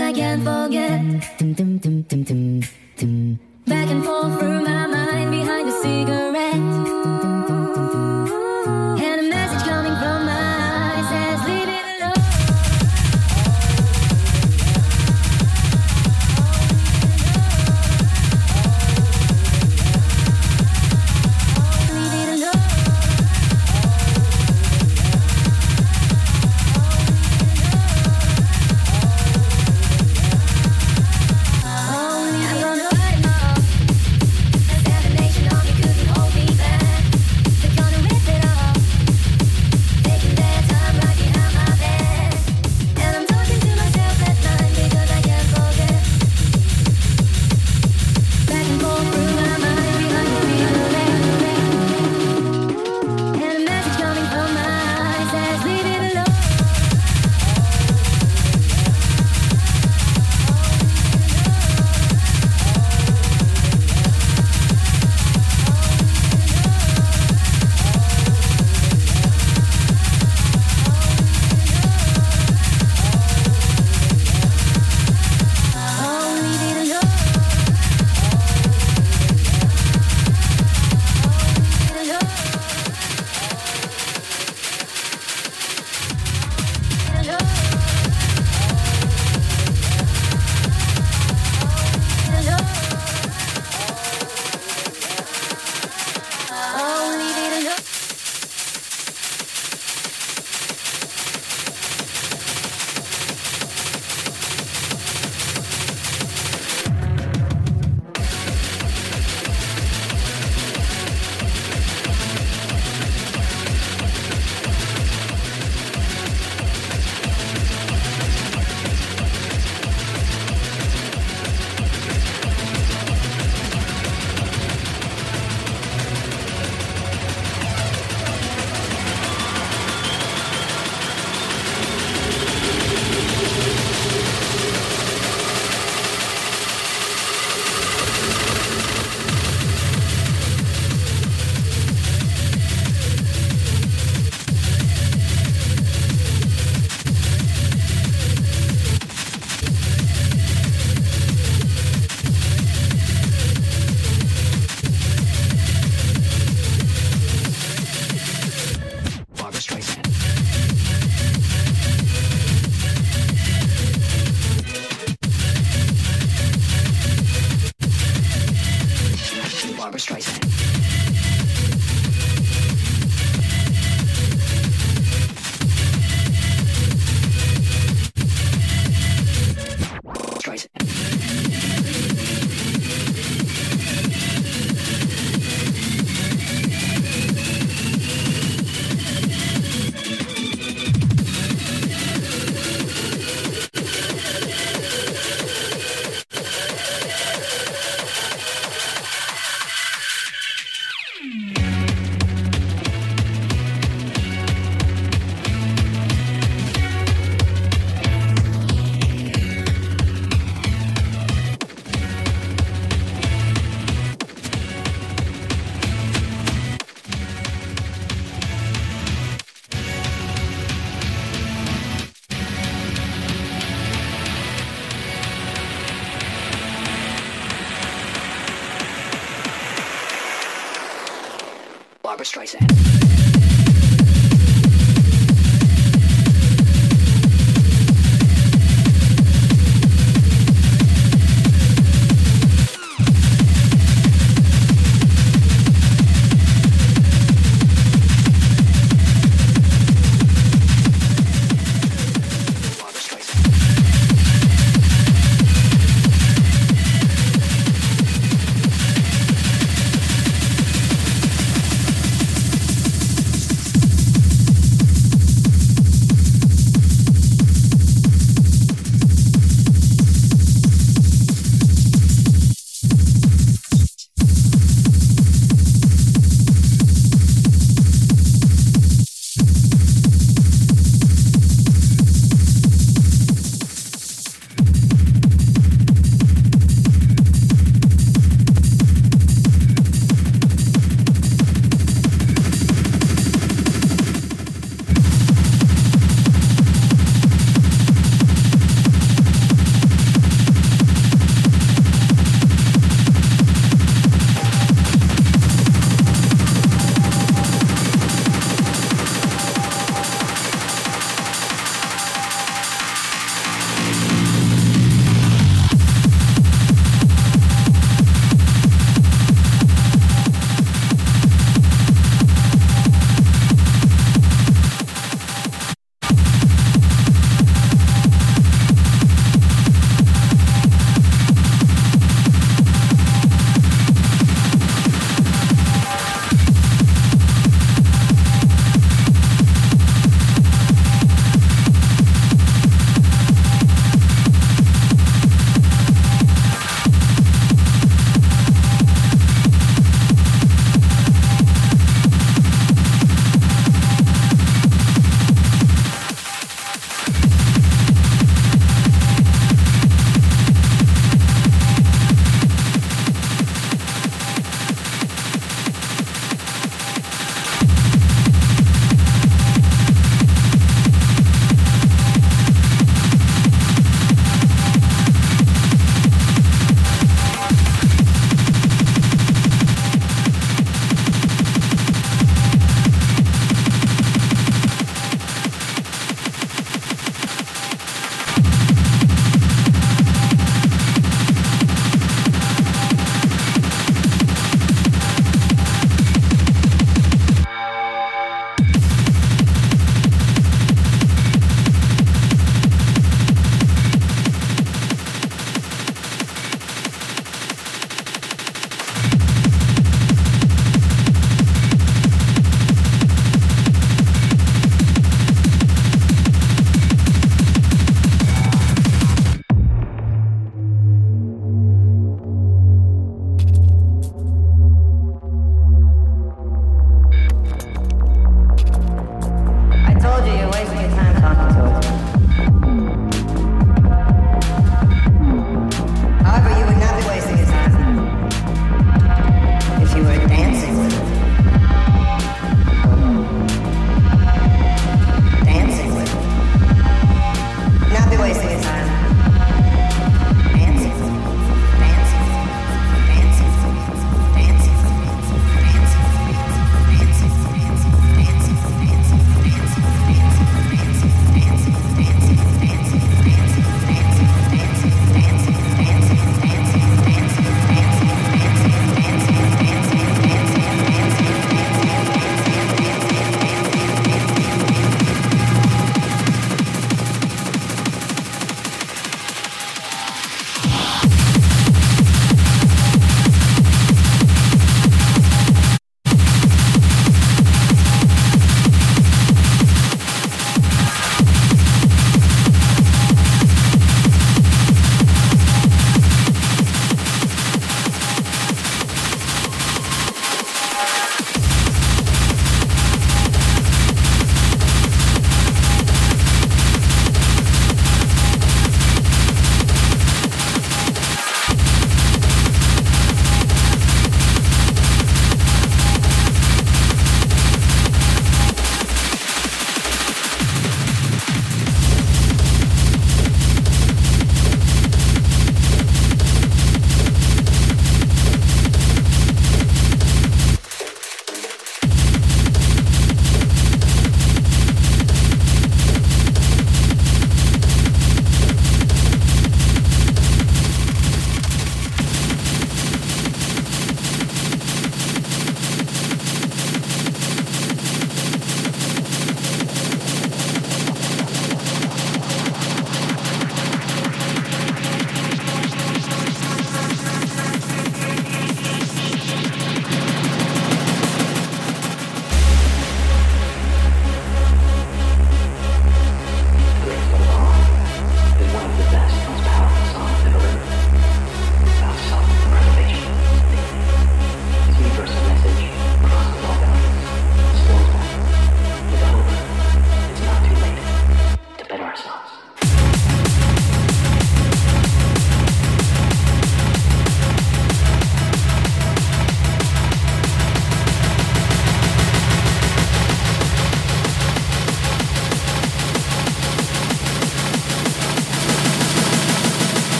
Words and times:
I 0.00 0.12
can't 0.12 0.42
forget. 0.42 1.29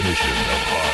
definition 0.00 0.30
of 0.30 0.62
hard. 0.68 0.89